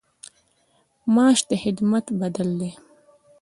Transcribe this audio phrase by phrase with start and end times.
[1.13, 2.71] معاش د خدمت بدل دی